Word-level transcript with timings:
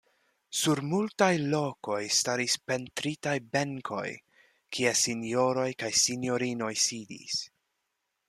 Sur 0.59 0.79
multaj 0.91 1.27
lokoj 1.49 1.99
staris 2.19 2.55
pentritaj 2.71 3.35
benkoj, 3.57 4.07
kie 4.77 4.95
sinjoroj 5.03 5.69
kaj 5.83 5.91
sinjorinoj 6.07 6.73
sidis. 6.89 7.37